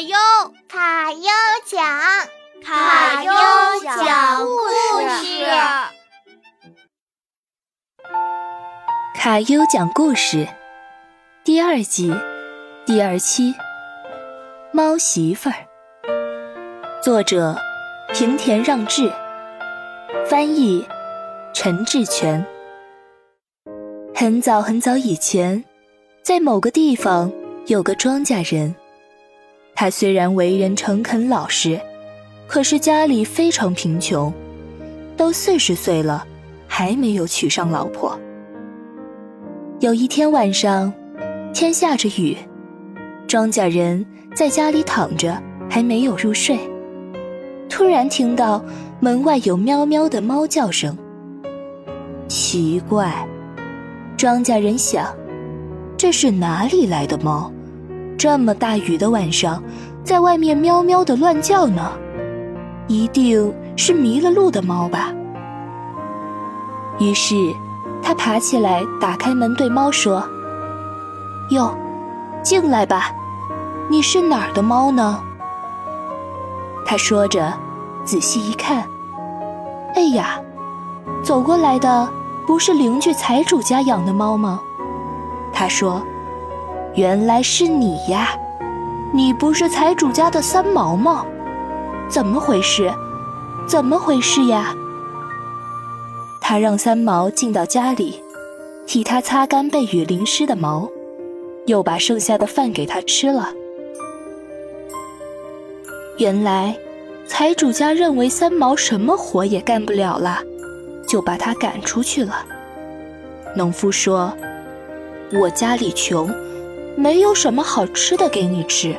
[0.00, 0.16] 卡优，
[0.66, 1.28] 卡优
[1.66, 1.86] 讲，
[2.64, 3.30] 卡优
[3.84, 4.66] 讲故
[5.10, 5.44] 事。
[9.14, 10.48] 卡优讲故事
[11.44, 12.14] 第二集
[12.86, 13.54] 第二期，
[14.72, 15.56] 猫媳妇儿。
[17.02, 17.54] 作者：
[18.14, 19.12] 平田让志，
[20.26, 20.88] 翻译：
[21.52, 22.42] 陈志全。
[24.14, 25.62] 很早很早以前，
[26.22, 27.30] 在某个地方
[27.66, 28.74] 有个庄稼人。
[29.80, 31.80] 他虽然为人诚恳老实，
[32.46, 34.30] 可是家里非常贫穷，
[35.16, 36.22] 都四十岁了，
[36.68, 38.20] 还没有娶上老婆。
[39.78, 40.92] 有一天晚上，
[41.54, 42.36] 天下着雨，
[43.26, 46.58] 庄稼人在家里躺着，还没有入睡，
[47.66, 48.62] 突然听到
[49.00, 50.94] 门外有喵喵的猫叫声。
[52.28, 53.26] 奇怪，
[54.18, 55.06] 庄稼人想，
[55.96, 57.50] 这是哪里来的猫？
[58.20, 59.62] 这么大雨的晚上，
[60.04, 61.90] 在外面喵喵的乱叫呢，
[62.86, 65.10] 一定是迷了路的猫吧。
[66.98, 67.34] 于是，
[68.02, 70.22] 他爬起来，打开门，对猫说
[71.48, 71.74] ：“哟，
[72.42, 73.10] 进来吧，
[73.88, 75.18] 你是哪儿的猫呢？”
[76.84, 77.50] 他说着，
[78.04, 78.86] 仔细一看，
[79.94, 80.38] 哎呀，
[81.24, 82.06] 走过来的
[82.46, 84.60] 不是邻居财主家养的猫吗？
[85.54, 86.02] 他说。
[86.94, 88.36] 原来是你呀！
[89.14, 91.24] 你不是财主家的三毛吗？
[92.08, 92.92] 怎么回事？
[93.66, 94.74] 怎么回事呀？
[96.40, 98.20] 他让三毛进到家里，
[98.88, 100.88] 替他擦干被雨淋湿的毛，
[101.66, 103.50] 又把剩下的饭给他吃了。
[106.18, 106.76] 原来，
[107.28, 110.40] 财主家认为三毛什么活也干不了了，
[111.06, 112.44] 就把他赶出去了。
[113.54, 114.32] 农夫说
[115.40, 116.28] ：“我家里穷。”
[117.00, 118.94] 没有什么好吃的给你吃，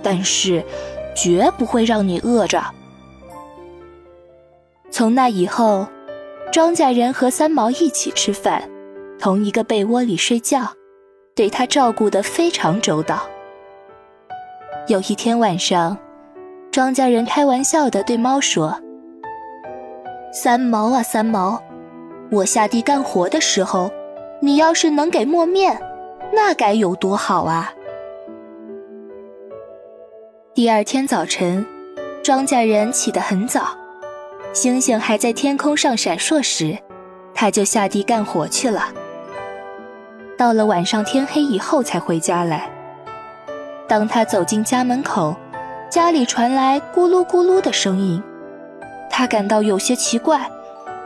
[0.00, 0.62] 但是
[1.12, 2.62] 绝不会让你饿着。
[4.92, 5.88] 从那以后，
[6.52, 8.70] 庄稼人和三毛一起吃饭，
[9.18, 10.72] 同一个被窝里睡觉，
[11.34, 13.24] 对他照顾得非常周到。
[14.86, 15.98] 有一天晚上，
[16.70, 18.80] 庄稼人开玩笑地对猫说
[20.32, 21.60] ：“三毛啊，三毛，
[22.30, 23.90] 我下地干活的时候，
[24.40, 25.76] 你要是能给磨面。”
[26.34, 27.74] 那该有多好啊！
[30.54, 31.66] 第二天早晨，
[32.22, 33.76] 庄稼人起得很早，
[34.54, 36.78] 星星还在天空上闪烁时，
[37.34, 38.88] 他就下地干活去了。
[40.38, 42.70] 到了晚上天黑以后才回家来。
[43.86, 45.36] 当他走进家门口，
[45.90, 48.22] 家里传来咕噜咕噜的声音，
[49.10, 50.50] 他感到有些奇怪，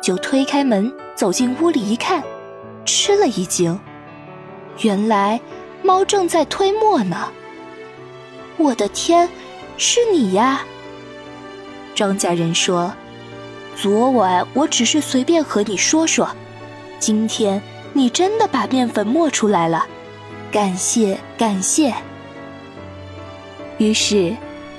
[0.00, 2.22] 就推开门走进屋里一看，
[2.86, 3.78] 吃了一惊。
[4.78, 5.40] 原来，
[5.82, 7.28] 猫正在推磨呢。
[8.56, 9.28] 我的天，
[9.76, 10.62] 是你呀！
[11.94, 12.92] 庄稼人说
[13.76, 16.28] ：“昨晚我只是随便和你说说，
[16.98, 17.60] 今天
[17.92, 19.86] 你真的把面粉磨出来了，
[20.50, 21.92] 感谢感谢。”
[23.78, 24.34] 于是，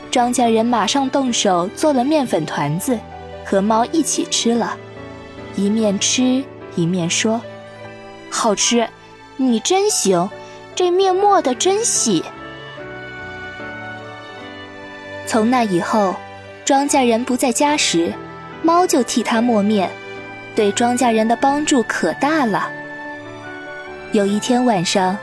[0.09, 2.99] 庄稼人马上动手做了面粉团子，
[3.45, 4.75] 和猫一起吃了，
[5.55, 6.43] 一面吃
[6.75, 7.41] 一面说
[8.29, 8.87] ：“好吃。”
[9.41, 10.29] 你真行，
[10.75, 12.23] 这面磨的真细。
[15.25, 16.15] 从那以后，
[16.63, 18.13] 庄稼人不在家时，
[18.61, 19.89] 猫就替他磨面，
[20.55, 22.69] 对庄稼人的帮助可大了。
[24.11, 25.17] 有一天晚上，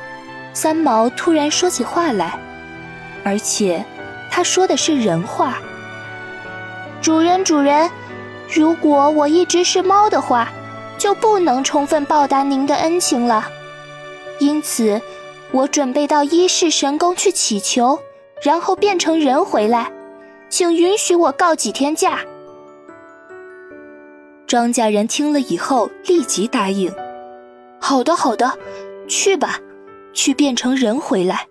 [0.53, 2.37] 三毛突然说起话来，
[3.23, 3.85] 而且
[4.31, 5.59] 他说的是人话
[7.01, 7.89] ：“主人，主人，
[8.53, 10.49] 如果我一直是猫的话，
[10.99, 13.49] 就不能充分报答您的恩情了。”
[14.41, 15.01] 因此，
[15.51, 17.99] 我准备到一世神宫去祈求，
[18.43, 19.91] 然后变成人回来，
[20.49, 22.21] 请允许我告几天假。
[24.47, 26.91] 庄稼人听了以后立即答应
[27.81, 28.59] ：“好的，好的，
[29.09, 29.59] 去吧，
[30.15, 31.47] 去变成人回来。”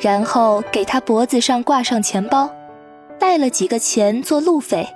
[0.00, 2.50] 然后给他脖子上挂上钱包，
[3.18, 4.88] 带了几个钱做路费。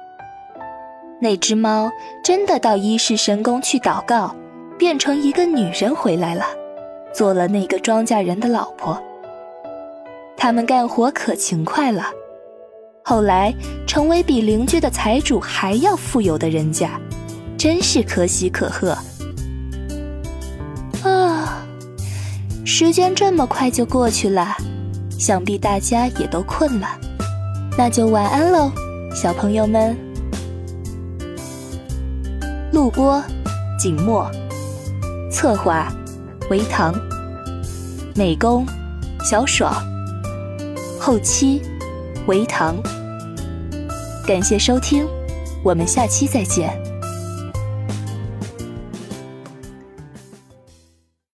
[1.20, 1.90] 那只猫
[2.25, 4.34] 真的到一世神宫去祷告。
[4.78, 6.44] 变成一个女人回来了，
[7.12, 8.98] 做了那个庄稼人的老婆。
[10.36, 12.04] 他们干活可勤快了，
[13.02, 13.52] 后来
[13.88, 16.90] 成为比邻居的财主还要富有的人家，
[17.58, 18.96] 真是可喜可贺。
[21.02, 21.66] 啊，
[22.64, 24.56] 时间这么快就过去了，
[25.19, 26.86] 想必大家也都困了，
[27.76, 28.70] 那就晚安喽，
[29.12, 29.96] 小朋友们。
[32.72, 33.20] 录播：
[33.76, 34.30] 景墨。
[35.30, 35.92] 策划：
[36.50, 36.94] 维唐，
[38.14, 38.66] 美工：
[39.22, 39.75] 小爽，
[40.98, 41.60] 后期
[42.26, 42.76] 维唐。
[44.26, 45.06] 感谢收听，
[45.62, 46.88] 我们下期再见。